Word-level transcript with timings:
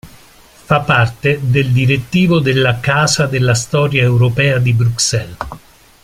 Fa 0.67 0.79
parte 0.79 1.39
del 1.43 1.71
direttivo 1.71 2.39
della 2.39 2.79
Casa 2.79 3.27
della 3.27 3.53
Storia 3.53 4.01
europea 4.01 4.57
di 4.57 4.73
Bruxelles. 4.73 5.37